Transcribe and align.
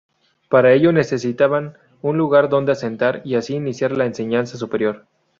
Para 0.49 0.73
ello 0.73 0.91
necesitaban 0.91 1.77
un 2.01 2.17
lugar 2.17 2.49
donde 2.49 2.71
asentarse 2.71 3.21
y 3.23 3.35
así 3.35 3.53
iniciar 3.53 3.91
la 3.95 4.07
enseñanza 4.07 4.57
superior. 4.57 5.05